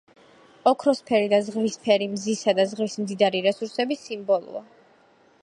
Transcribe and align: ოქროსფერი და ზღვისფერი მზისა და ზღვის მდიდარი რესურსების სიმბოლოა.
ოქროსფერი 0.69 1.27
და 1.33 1.39
ზღვისფერი 1.49 2.07
მზისა 2.15 2.57
და 2.61 2.67
ზღვის 2.73 2.99
მდიდარი 3.05 3.43
რესურსების 3.49 4.05
სიმბოლოა. 4.09 4.67